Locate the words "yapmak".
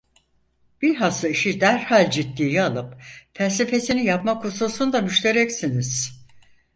4.05-4.43